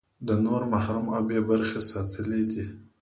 ده 0.25 0.33
نور 0.45 0.61
محروم 0.73 1.05
او 1.15 1.21
بې 1.27 1.39
برخې 1.49 1.79
ساتلي 1.91 2.41
دي. 2.51 2.63